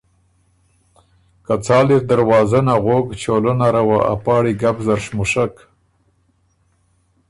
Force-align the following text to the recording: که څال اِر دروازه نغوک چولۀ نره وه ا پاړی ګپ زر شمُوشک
که 1.45 1.53
څال 1.65 1.87
اِر 1.95 2.03
دروازه 2.11 2.59
نغوک 2.67 3.07
چولۀ 3.21 3.51
نره 3.61 3.81
وه 3.87 3.99
ا 4.13 4.15
پاړی 4.23 4.53
ګپ 4.61 4.77
زر 4.85 4.99
شمُوشک 5.05 5.53